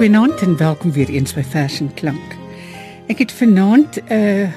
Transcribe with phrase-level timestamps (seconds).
[0.00, 2.36] Goeienaand en welkom weer eens by Vers en Klank.
[3.12, 4.48] Ek het vanaand 'n uh,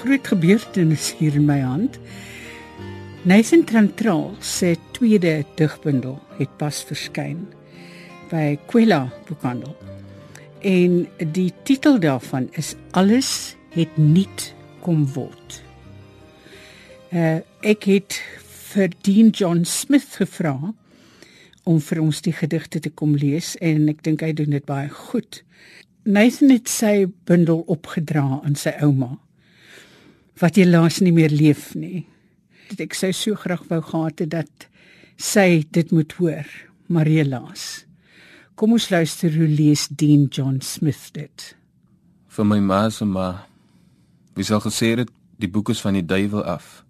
[0.00, 1.98] groot gebeurtenis hier in my hand.
[3.22, 7.46] Nathan Trantral se tweede digbundel het pas verskyn
[8.30, 9.76] by Quella Boekhandel.
[10.58, 15.62] En die titel daarvan is Alles het nuut kom word.
[17.12, 18.22] Uh ek het
[18.74, 20.74] vir Dean John Smith gevra
[21.64, 24.88] om vir ons die gedigte te kom lees en ek dink hy doen dit baie
[24.92, 25.42] goed.
[26.04, 29.16] Nathan het sy bundel opgedra aan sy ouma
[30.42, 32.04] wat helaas nie meer leef nie.
[32.72, 34.68] Dit ek sou so graag wou gehad het dat
[35.20, 36.48] sy dit moet hoor,
[36.90, 37.84] maar helaas.
[38.58, 41.46] Kom ons luister hoe lees Dean John Smith dit.
[42.34, 43.46] Vir my ma se ma.
[44.34, 46.82] Wie sal gesê het die boek is van die duiwel af?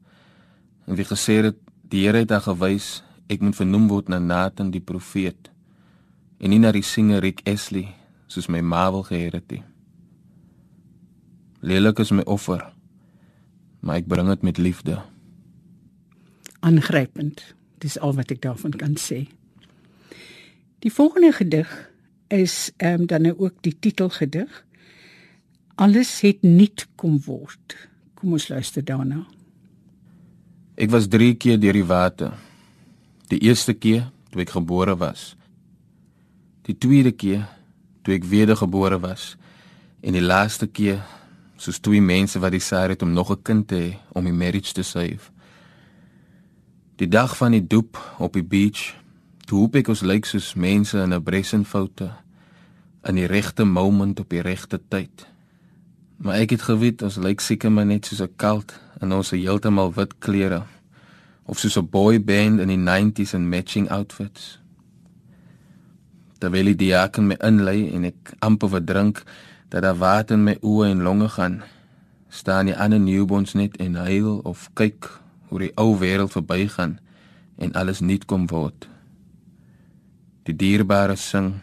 [0.89, 1.61] En wie gesê het
[1.93, 5.51] die Here het haar gewys ek moet vernoem word na Nathan die profeet
[6.39, 7.89] en nie na die singer Rick Astley
[8.29, 9.63] soos my ma wil gehê het nie.
[11.65, 12.61] Lelik is my offer,
[13.81, 14.99] maar ek bring dit met liefde.
[16.61, 17.41] Aangrypend.
[17.81, 19.25] Dis al wat ek daarvan kan sê.
[20.85, 21.69] Die volgende gedig
[22.33, 24.65] is ehm um, dan nou ook die titelgedig.
[25.81, 27.77] Alles het nuut kom word.
[28.15, 29.25] Kom ons luister daarna.
[30.77, 32.35] Ek was 3 keer deur die water.
[33.29, 35.33] Die eerste keer toe ek gebore was.
[36.69, 37.47] Die tweede keer
[38.05, 39.35] toe ek wedergebore was
[40.05, 41.01] en die laaste keer
[41.57, 44.73] soos twee mense wat desaar het om nog 'n kind te hê om die marriage
[44.73, 45.31] te save.
[46.97, 48.95] Die dag van die doop op die beach,
[49.47, 52.13] toe hoop ek ons lyk soos mense in 'n bresenfoute
[53.05, 55.27] in die regte moment op die regte tyd.
[56.17, 59.93] Maar ek het geweet ons lyk seker maar net soos 'n kalt in ons heeltemal
[59.93, 60.63] wit klere
[61.45, 64.59] of soos 'n boy band in die 90s in matching outfits.
[66.39, 69.23] Terwyl die diaken my inlei en ek amper verdrink
[69.69, 71.63] dat daar water in my oë en longe gaan,
[72.29, 76.99] staan die ander newborns net en huil of kyk hoe die ou wêreld verbygaan
[77.57, 78.89] en alles nuut kom word.
[80.45, 81.63] Die dierbare sing,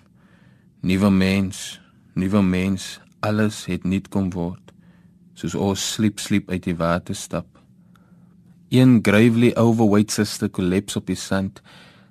[0.81, 1.81] nuwe mens,
[2.13, 4.71] nuwe mens, alles het nuut kom word.
[5.33, 7.50] Soos ons sleep sleep uit die water stap.
[8.71, 11.61] Een gravely overweight sister collapse op die sand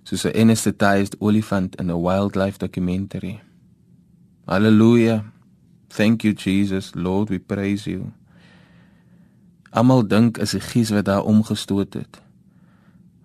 [0.04, 3.40] soos 'n anesthetized olifant in 'n wildlife documentary.
[4.44, 5.20] Hallelujah.
[5.88, 8.12] Thank you Jesus, Lord, we praise you.
[9.70, 12.20] Almal dink is 'n gies wat daar omgestoot het.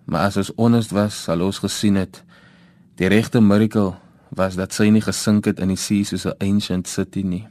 [0.06, 2.24] Maar as ons honest was, sal ons gesien het
[2.96, 3.94] die regte miracle
[4.30, 7.48] was dat sy nie gesink het in die see soos 'n ancient city nie.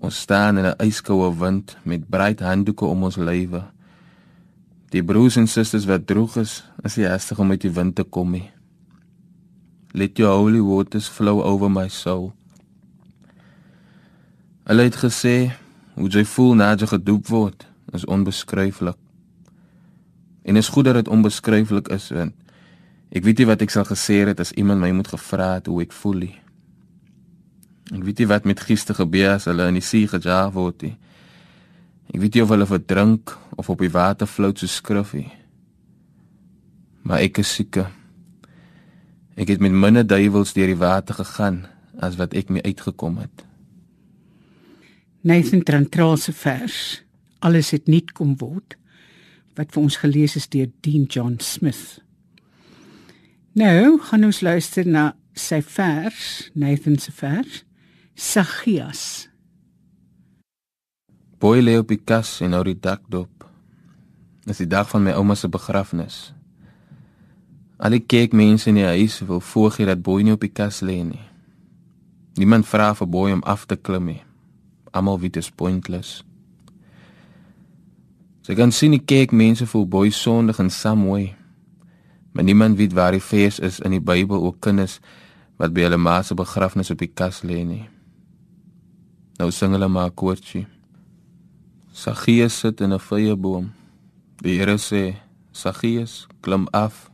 [0.00, 3.62] Ons staan in 'n ijskoue wind met breed handdoeke om ons lywe.
[4.88, 8.02] Die broers en susters wat droog is, is die eerste om uit die wind te
[8.02, 8.34] kom.
[8.34, 8.50] He.
[9.92, 12.32] Let your holy waters flow over my soul.
[14.64, 15.52] Hulle het gesê,
[15.94, 18.96] hoe jy voel na jy gedoop word, is onbeskryflik.
[20.42, 22.34] En is goed dat dit onbeskryflik is, want
[23.10, 25.82] ek weet nie wat ek sal gesê het as iemand my moet gevra het hoe
[25.82, 26.36] ek voel nie.
[27.90, 30.96] Ek weet nie wat met gister gebeur as hulle in die see gejaag word nie.
[32.14, 35.28] Ek weet nie of hulle verdrink of op die water float so skruffie.
[37.02, 37.90] Maar ek is seker.
[39.40, 41.64] Ek het met minder duiwels deur die water gegaan
[41.98, 43.46] as wat ek mee uitgekom het.
[45.26, 47.00] Nathan Trantraalse vers.
[47.40, 48.76] Alles het nuut kom word
[49.58, 51.98] wat vir ons gelees is deur Dean John Smith.
[53.58, 57.64] Nou gaan ons luister na sy vers, Nathan se vers.
[58.20, 59.30] Saggias.
[61.40, 63.46] Boy lê op die kas en hou die dak dop.
[64.44, 66.18] Dis die dag van my ouma se begrafnis.
[67.80, 70.98] Al die kerkmense in die huis wil voorgee dat Boy nie op die kas lê
[71.00, 71.22] nie.
[72.36, 74.20] Niemand vra vir Boy om af te klim nie.
[74.92, 76.18] Almal weet dit is pointless.
[78.44, 81.30] Sy kan sien die kerkmense voel Boy sondig in some way.
[82.36, 84.98] Maar niemand weet waar die vers is in die Bybel ook kinders
[85.56, 87.86] wat by hulle ma se begrafnis op die kas lê nie.
[89.40, 90.66] Nou sing hulle maar koortjie.
[91.96, 93.72] Saggeus sit in 'n vrye boom.
[94.42, 95.16] Die Here sê:
[95.52, 97.10] "Saggeus, klim af."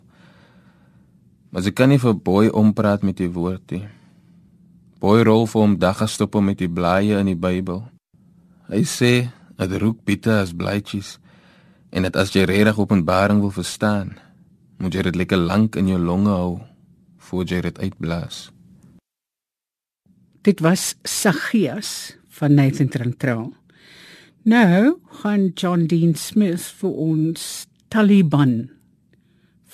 [1.50, 3.87] Maar sy kan nie vir boy ompraat met die woord nie.
[4.99, 7.88] Boy rol vir hom daggestoppe met die blaaie in die Bybel.
[8.69, 11.19] Hy sê: "Dit roek bitter as blaaitjies."
[11.90, 14.19] En dit as jy regtig Openbaring wil verstaan,
[14.79, 16.61] moet jy dit lekker lank in jou longe hou
[17.19, 18.56] voor jy dit uitblaas.
[20.46, 23.48] Dit was Saggeus van Nathan Trantral.
[24.46, 28.69] Nou gaan John Dean Smith vir ons Taliban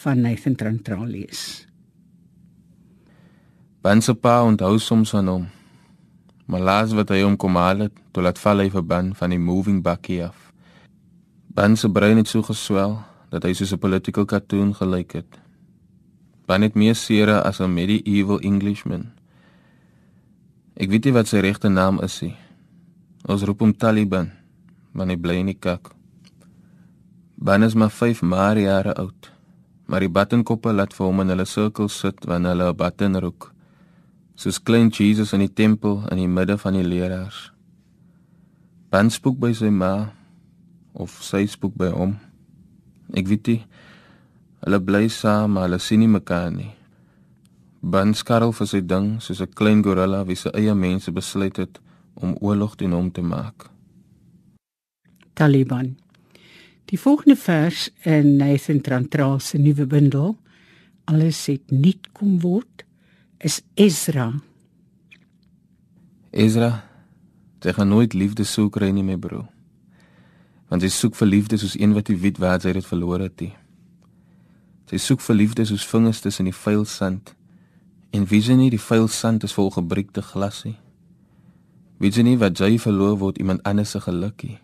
[0.01, 1.67] van Nathan Trantral lees.
[3.85, 5.47] Ben se pa onthou soms aan hom.
[6.49, 9.37] Maar laas wat hy hom kom haal het, toe laat val hy vir Ben van
[9.37, 10.53] die moving bakkie af.
[11.53, 15.41] Ben se brein het so geswel dat hy soos 'n political cartoon gelyk het.
[16.49, 19.13] Ben het meer sere as 'n medieval Englishman.
[20.77, 22.37] Ek weet nie wat sy regte naam is nie.
[23.29, 24.31] Ons roep hom Taliban,
[24.93, 25.93] maar hy bly in die kak.
[27.37, 29.31] Ben is maar 5 maar jare oud.
[29.87, 33.53] Maar die battenkoppe laat vir hom in hulle sirkel sit wanneer hulle 'n batten roek.
[34.35, 37.53] Soos klein Jesus in die tempel in die midde van die leraars.
[38.91, 40.13] Ben spook by sy ma
[40.93, 42.19] of sy spook by hom.
[43.13, 43.67] Ek weet nie.
[44.65, 46.73] Hulle bly saam, maar hulle sien nie mekaar nie.
[47.83, 51.81] Ben skarrel vir sy ding soos 'n klein gorilla wie se eie mense besluit het
[52.15, 53.71] om oorlog teen hom te maak.
[55.35, 55.97] Taliban.
[56.85, 60.37] Die volgende vers in Nathan Trantral se nuwe bundel,
[61.05, 62.85] alles het nuut kom word,
[63.39, 64.33] is Ezra.
[66.31, 66.85] Ezra,
[67.61, 69.53] jy gaan nooit liefde soek kry nie, my broer
[70.73, 73.43] want sy soek vir liefde soos een wat nie weet waar sy dit verloor het.
[74.89, 77.35] Sy soek vir liefde soos vingers tussen die vuil sand.
[78.13, 80.77] En wie sien nie die vuil sand is vol gebreekte glas nie.
[81.97, 84.59] Wie sien nie wat jy verloor word iemand anders se gelukkie.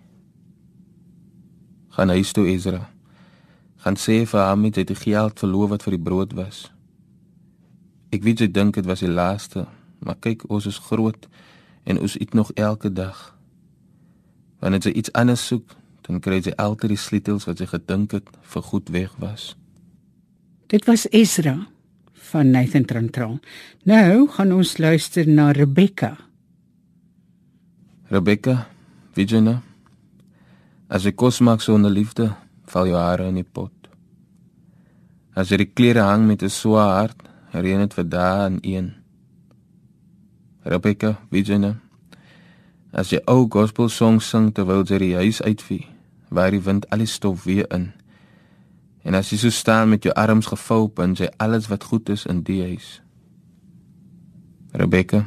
[1.96, 2.82] Gaan huis toe Ezra.
[3.80, 6.66] Gaan sê vir hom jy het die geld verloor wat vir die brood was.
[8.12, 9.64] Ek weet jy dink dit was die laaste,
[10.04, 11.28] maar kyk ons is groot
[11.88, 13.16] en ons eet nog elke dag.
[14.60, 15.72] Wanneer jy iets anders soek,
[16.04, 19.54] dan kry jy altyd die sleutels wat jy gedink het vir goed weg was.
[20.68, 21.56] Dit was Ezra
[22.28, 23.38] van Nathan Trantral.
[23.88, 26.16] Nou gaan ons luister na Rebecca.
[28.08, 28.69] Rebecca,
[29.16, 29.58] weet jy nou?
[30.88, 32.30] As jy kos maak sonder liefde,
[32.69, 33.72] val jou hare in die pot.
[35.36, 37.20] As jy die klere hang met 'n swaar hart,
[37.52, 38.94] reën dit vir dae en een.
[40.64, 41.74] Rebecca, weet jy nou?
[42.92, 45.86] As jy ou gospel songs sing terwyl jy die huis uitvee,
[46.31, 47.92] waar die wind al die stof weer in.
[49.08, 52.26] En as jy so staan met jou arms gevou en jy alles wat goed is
[52.28, 52.99] in die huis.
[54.76, 55.22] Rebecca,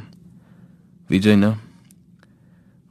[1.10, 1.56] wie jy nou?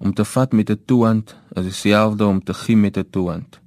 [0.03, 3.59] Om te vat met 'n toehand is dieselfde om te gee met 'n toehand.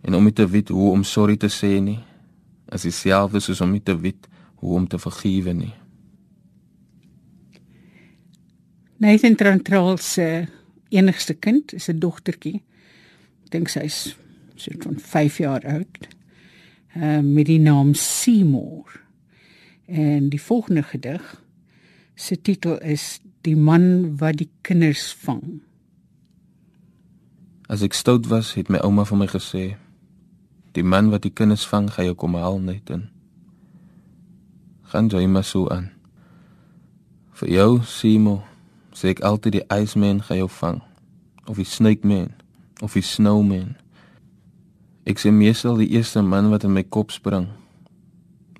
[0.00, 2.00] En om te weet hoe om sorry te sê nie,
[2.68, 5.74] is dieselfde soos om te weet hoe om te vergewe nie.
[8.96, 10.46] Nathan Trantral se
[10.88, 12.62] enigste kind is 'n dogtertjie
[13.48, 14.16] dink sy's
[14.54, 16.08] so van 5 jaar oud.
[16.96, 19.00] Uh, met die naam Seymour.
[19.86, 21.42] En die volgende gedig
[22.14, 25.62] se titel is Die man wat die kinders vang.
[27.66, 29.64] As ek stout was, het my ouma vir my gesê:
[30.78, 33.08] Die man wat die kinders vang, gaan jou kom haal net in.
[34.92, 35.90] Gaan jy maar so aan.
[37.40, 38.44] Vir jou, Seymour,
[38.94, 40.82] sê ek altyd die Iceman gaan jou vang
[41.50, 42.30] of die Snake Man
[42.78, 43.74] of die snowman.
[45.02, 47.48] Ek sien meestal die eerste man wat in my kop spring.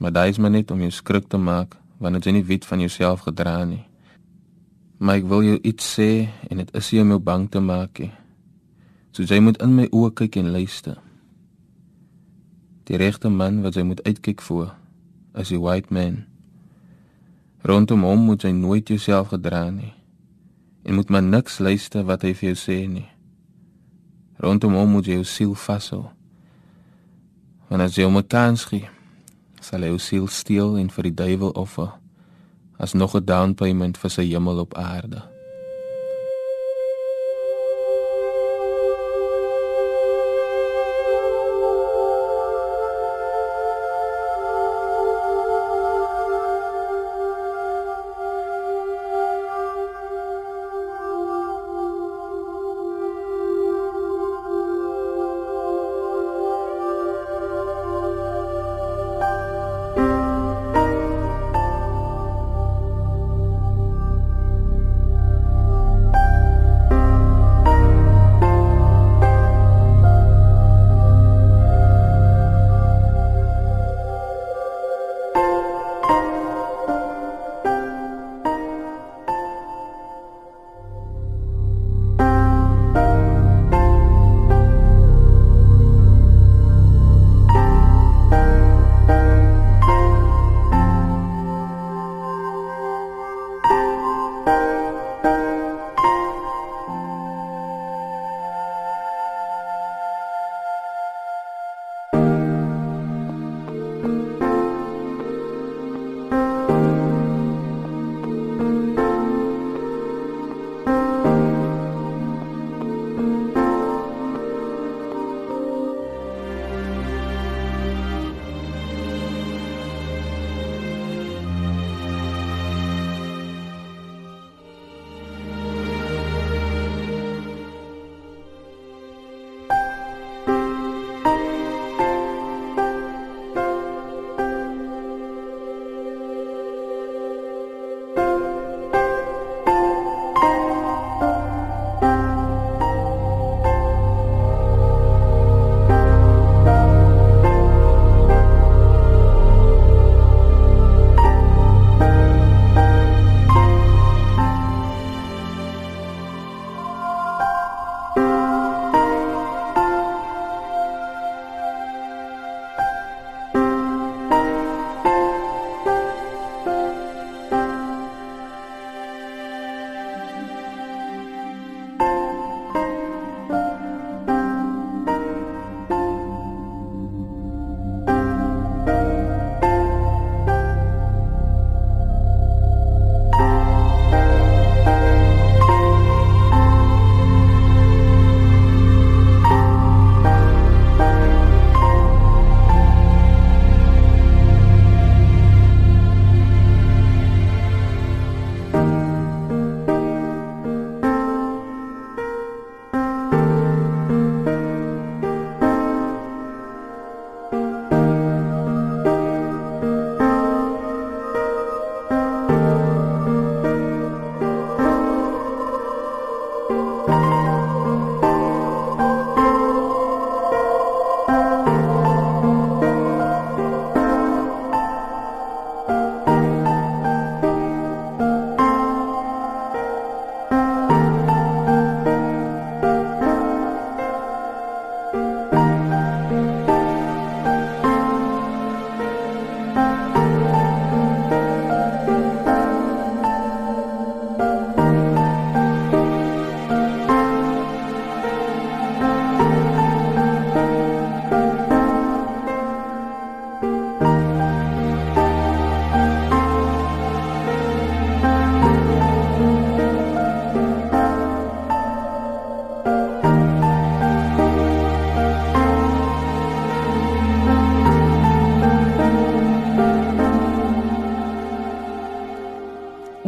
[0.02, 2.80] Maar daai is maar net om jou skrik te maak wanneer jy nie weet van
[2.82, 3.84] jouself gedra nie.
[4.98, 6.08] Maar ek wil jou iets sê
[6.50, 8.10] en dit is nie om jou bang te maak nie.
[9.14, 10.96] So jy moet in my oë kyk en luister.
[12.90, 14.72] Die regte man wat jy moet uitkyk voor
[15.38, 16.24] is die white man.
[17.62, 19.92] Rondom hom moet jy nooit jouself gedra nie.
[20.82, 23.06] En moet maar niks luister wat hy vir jou sê nie.
[24.42, 26.02] Rondom hom moet jy jou siel vashou.
[27.72, 28.84] Want as jy hom 'n kans gee,
[29.64, 31.88] sal hy jou siel steel en vir die duiwel offer
[32.76, 35.22] as nog 'n down payment vir sy hemel op aarde.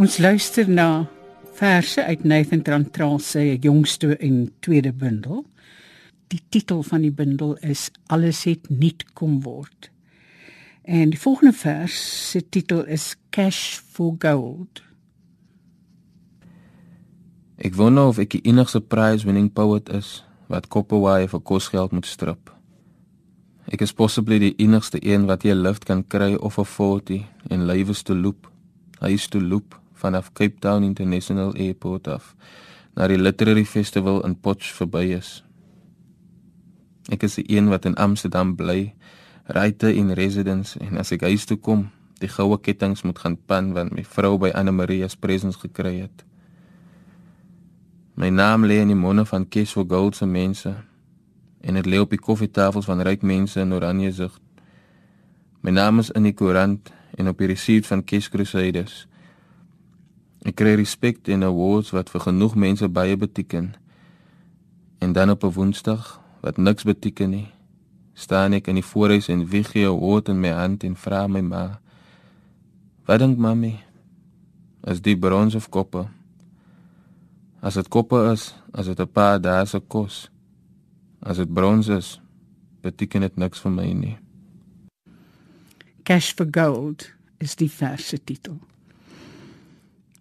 [0.05, 1.07] Ons luister na
[1.57, 5.47] verse uit Nathan Trantral se jongste en tweede bundel.
[6.29, 9.89] Die titel van die bundel is Alles het nuut kom word.
[10.83, 11.97] En die volgende vers
[12.31, 14.83] se titel is Cash for Gold.
[17.57, 20.19] Ek wonder of ek die enigste prize winning poet is
[20.53, 22.53] wat Koppewaai vir kosgeld moet strip.
[23.73, 27.65] Ek is possibly die enigste een wat jy lift kan kry of 'n 40 en
[27.65, 28.51] lywes te loop.
[29.01, 32.35] Hy is te loop vanaf Cape Town International Airport af
[32.95, 35.41] na die Literary Festival in Potch verby is.
[37.13, 38.93] Ek is die een wat in Amsterdam bly,
[39.51, 41.89] ryte in residence en as ek huis toe kom,
[42.23, 45.99] die goue kettinge moet gaan pan want my vrou by Anne Marie se presens gekry
[46.05, 46.25] het.
[48.15, 50.77] My naam lê in die monde van Cash for Gold se mense
[51.65, 54.39] en dit lê op die koffietafels van ryk mense in Oranje sig.
[55.65, 59.07] My naam is in die koerant en op die resep van Cash Crusaders.
[60.45, 63.73] Ek kry respek en awards wat vir genoeg mense baie beteken.
[65.01, 67.49] En dan op 'n Woensdag wat niks beteken nie,
[68.13, 71.41] staan ek in die voorhuis en wieg 'n award in my hand en vra my
[71.41, 71.81] ma:
[73.07, 73.81] "Wat dink mami?
[74.85, 76.07] Is dit brons of koppe?"
[77.61, 80.31] As dit koppe is, as dit 'n paar dae se kos.
[81.23, 82.21] As dit brons is,
[82.83, 84.19] beteken dit niks vir my nie.
[86.03, 88.61] Cash for Gold is die verse titel.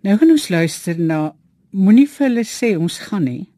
[0.03, 1.33] Nou gaan ons luister na
[1.73, 3.53] Moenie vir hulle sê ons gaan nie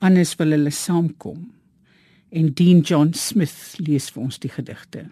[0.00, 1.40] anders wil hulle saamkom.
[2.30, 5.06] En Dean John Smith lees vir ons die gedigte.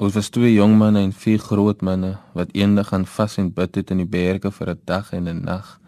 [0.00, 3.76] Ons was twee jong manne en vier groot manne wat eendag gaan vas en bid
[3.76, 5.80] het in die berge vir 'n dag en 'n nag.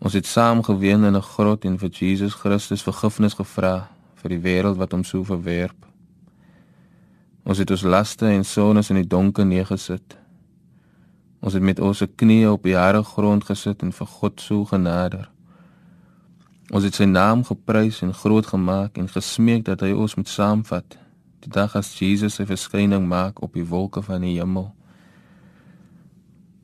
[0.00, 4.40] Ons het saam geween in 'n grot en vir Jesus Christus vergifnis gevra vir die
[4.40, 5.86] wêreld wat hom so verwerp.
[7.44, 10.19] Ons het ons laste en sondes in die donker neergesit.
[11.40, 15.30] Ons het met ons knieë op die harde grond gesit en vir God so genader.
[16.70, 20.98] Ons het sy naam geprys en groot gemaak en gesmeek dat hy ons moet saamvat
[21.40, 24.68] die dag as Jesus sy verskyning maak op die wolke van die hemel.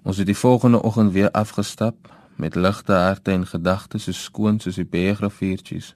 [0.06, 4.76] Ons het die volgende oggend weer afgestap met ligte harte en gedagtes so skoon soos
[4.76, 5.94] die bergriviertjies.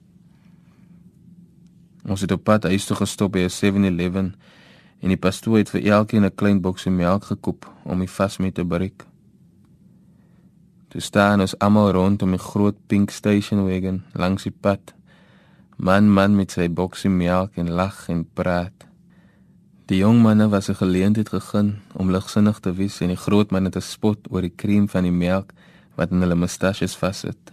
[2.09, 4.33] Ons het op pad huis toe gestop by 'n 7-Eleven
[5.01, 8.51] en die pastoor het vir elkeen 'n klein boksie melk gekoop om die vas mee
[8.51, 9.05] te breek.
[10.91, 14.93] Toe staan ons almal rondom die groot pink station wagon langs die pad.
[15.77, 18.85] Man man met sy boksie melk en lag en praat.
[19.85, 23.69] Die jong manne was 'n geleentheid gegee om ligsinnig te wees en die groot manne
[23.69, 25.53] te spot oor die krem van die melk
[25.95, 27.51] wat in hulle mustasjes vassit.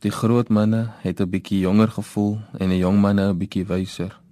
[0.00, 4.23] Die groot manne het 'n bietjie jonger gevoel en die jong manne 'n bietjie wyser.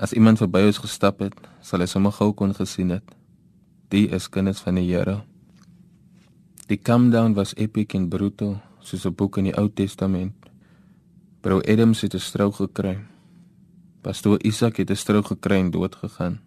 [0.00, 3.04] As iemand verby ons gestap het, sal hy sommer gou kon gesien het.
[3.92, 5.20] Die is kinders van die Here.
[6.72, 10.32] Die come down was epic en brutal, soos 'n boek in die Ou Testament.
[11.42, 12.98] Bro Adams het 'n strook gekry.
[14.02, 16.40] Pastoor Isak het 'n strook gekry en dood gegaan.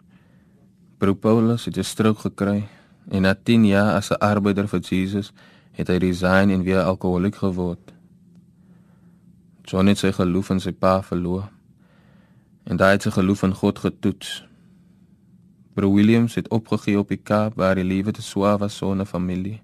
[0.97, 2.67] Bro Paulus het 'n strook gekry
[3.11, 5.31] En na 10 jaar as 'n arbeider vir Jesus,
[5.71, 7.93] het hy resign en weer alkoholiek geword.
[9.61, 11.49] John het sy geloof in sy pa verloor.
[12.63, 14.43] En daai het sy geloof in God getoets.
[15.73, 19.61] Bro Williams het opgegee op die Kaap waar die lewe te swaar was sonder familie.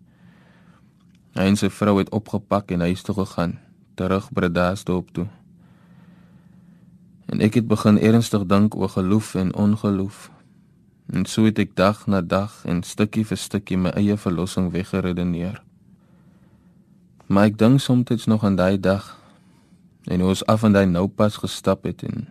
[1.38, 3.60] Hy en sy vrou het opgepak en huis toe gegaan,
[3.96, 5.28] terug Bredasdorp toe.
[7.30, 10.32] En ek het begin ernstig dink oor geloof en ongeloof.
[11.14, 15.62] En so het ek dag na dag en stukkie vir stukkie my eie verlossing weggeredeneer.
[17.30, 19.14] Maar ek dink soms nog aan daai dag
[20.10, 22.28] en hoe ons af en daai nou pas gestap het en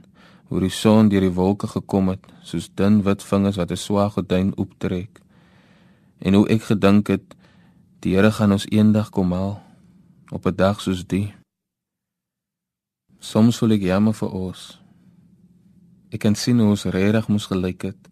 [0.48, 4.10] hoe die son deur die wolke gekom het soos dun wit vingers wat 'n swaar
[4.10, 5.20] gordyn ooptrek.
[6.18, 7.36] En hoe ek gedink het
[8.00, 9.62] die Here gaan ons eendag kom haal
[10.30, 11.34] op 'n dag soos die.
[13.18, 14.80] Soms voel ek jammer vir ons.
[16.10, 18.08] Ek kan sien hoe ons regtig moes gelyk het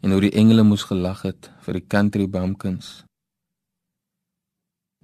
[0.00, 3.04] en hoe die engele moes gelag het vir die country bumpkins.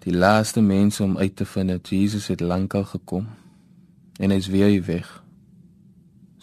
[0.00, 3.28] Die laaste mense om uit te vind dat Jesus het lankal gekom
[4.18, 5.25] en hy's weer hier weg.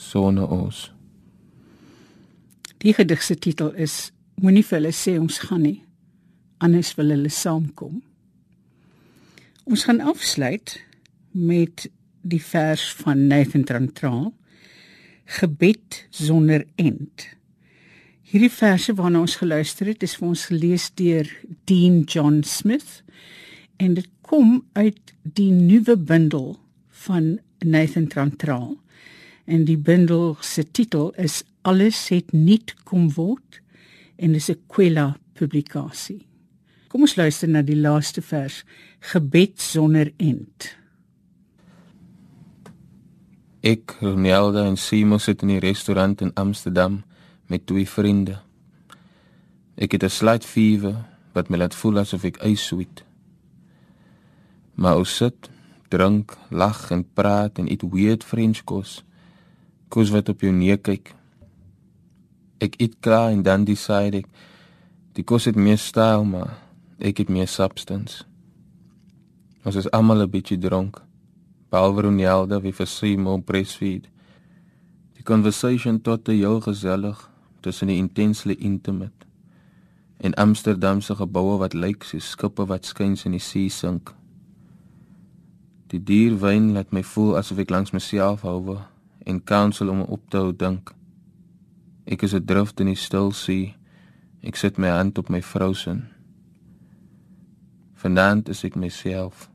[0.03, 0.89] Sonne ons.
[2.83, 4.11] Die gedig se titel is
[4.41, 5.79] Moenie vir hulle sê ons gaan nie
[6.63, 7.99] anders wil hulle saamkom.
[9.63, 10.77] Ons gaan afsluit
[11.31, 11.87] met
[12.23, 14.31] die vers van Nathan Trantral
[15.39, 17.27] Gebed sonder end.
[18.27, 21.29] Hierdie verse waarna ons geluister het, is vir ons gelees deur
[21.69, 23.01] Dean John Smith
[23.79, 26.57] en dit kom uit die nuwe bundel
[27.05, 28.75] van Nathan Trantral.
[29.45, 33.61] En die bundel se titel is Alles het nuut kom word
[34.15, 36.27] en dis 'n Kwela publikasie.
[36.87, 38.63] Kom ons luister na die laaste vers,
[38.99, 40.77] Gebed sonder end.
[43.61, 47.03] Ek, Ronelda en Simo sit in die restaurant in Amsterdam
[47.47, 48.41] met twee vriende.
[49.75, 53.03] Ek het 'n slight fever wat my laat voel asof ek ys sweet.
[54.75, 55.49] Maar ons sit,
[55.89, 59.03] drink, lag en praat en eet weird French kos.
[59.93, 61.11] Kos wat op jou neus kyk.
[62.65, 64.29] Ek eet klaar en dan decide ek
[65.13, 66.55] die kos het meer styl maar
[66.97, 68.23] ek het meer substance.
[69.61, 71.01] Ons is almal 'n bietjie dronk.
[71.69, 74.09] Behalwe Ronelda wie vir Simo breastfeed.
[75.13, 77.29] Die conversation tot te heel gesellig
[77.61, 79.25] tussen die intensely intimate
[80.17, 84.13] en Amsterdamse geboue wat lyk soos skippe wat skuins in die see sink.
[85.87, 88.79] Die dierwyn laat my voel asof ek langs myself hou
[89.23, 90.93] en counsel om op te hou dink.
[92.05, 93.75] Ek is 'n drift in die stil see.
[94.41, 96.01] Ek sit my hand op my vrou se.
[97.93, 99.49] Vanaand is ek myself.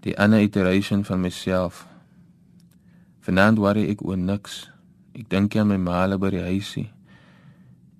[0.00, 1.86] Die ander iteration van myself.
[3.20, 4.70] Vanaand worry ek oor niks.
[5.14, 6.90] Ek dink aan my maale by die huisie.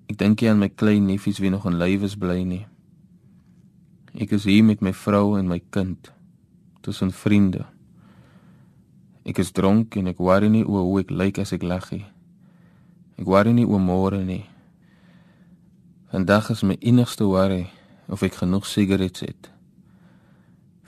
[0.09, 2.65] Ek dink aan my klein neefies wie nog in lewens bly nie.
[4.13, 6.11] Ek is hier met my vrou en my kind
[6.81, 7.63] tussen vriende.
[9.23, 12.05] Ek is dronk en ek worry nie oor hoe ek lyk as ek lag nie.
[13.15, 14.43] Ek worry nie oor môre nie.
[16.11, 17.69] Vandag is my enigste worry
[18.11, 19.49] of ek genoeg sigarette het.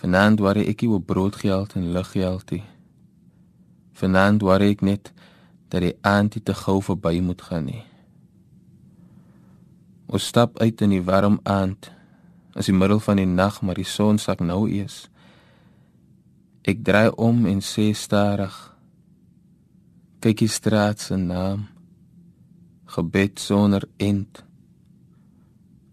[0.03, 2.57] Vanaand worry ek oor broodgeld en liggeld.
[3.95, 5.13] Vanaand worry ek net
[5.71, 7.83] dat die aand te gou verby moet gaan nie.
[10.05, 11.89] Ons stap uit in die warm aand.
[12.53, 15.07] As die middel van die nag maar die son sak nou eers.
[16.65, 18.53] Ek draai om en sê stadig:
[20.19, 21.67] "Kyk die straat se naam.
[22.85, 24.43] Gebed sonder end."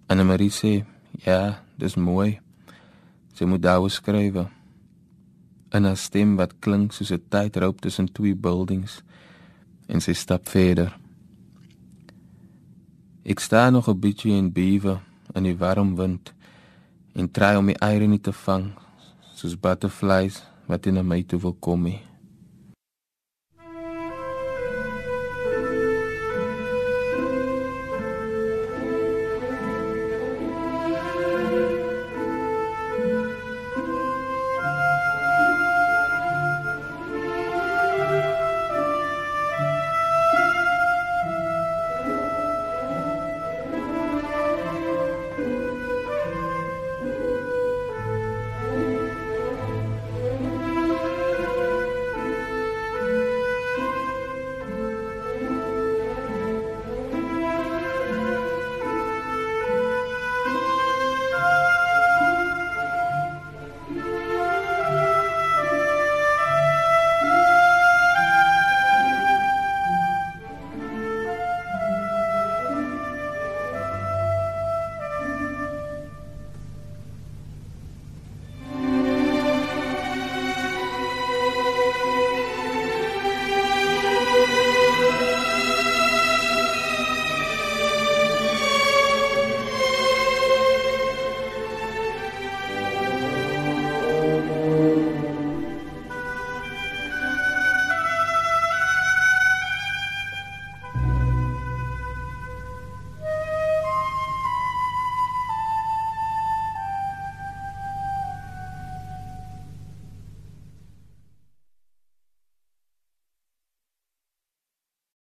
[0.09, 0.85] Anne Marie sê:
[1.27, 2.41] "Ja, dis mooi."
[3.35, 4.49] Sy moet daar skryf.
[5.71, 9.03] En 'n stem wat klink soos 'n tydroop tussen twee buildings
[9.89, 10.99] en sy stap verder.
[13.25, 15.01] Ek staan nog 'n bietjie in bewe
[15.35, 16.33] in die warm wind
[17.15, 18.73] en try om die eiere nie te vang
[19.35, 22.01] soos butterflies wat in my toe wil kom nie.